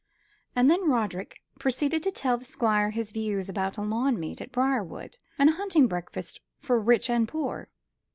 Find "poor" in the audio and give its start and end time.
7.27-7.69